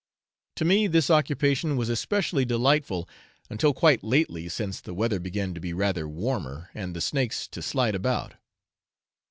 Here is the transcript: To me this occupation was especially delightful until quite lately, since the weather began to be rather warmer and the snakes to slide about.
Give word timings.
To 0.55 0.65
me 0.65 0.87
this 0.87 1.11
occupation 1.11 1.77
was 1.77 1.87
especially 1.87 2.43
delightful 2.43 3.07
until 3.51 3.71
quite 3.71 4.03
lately, 4.03 4.49
since 4.49 4.81
the 4.81 4.95
weather 4.95 5.19
began 5.19 5.53
to 5.53 5.59
be 5.59 5.73
rather 5.73 6.09
warmer 6.09 6.71
and 6.73 6.95
the 6.95 7.01
snakes 7.01 7.47
to 7.49 7.61
slide 7.61 7.93
about. 7.93 8.33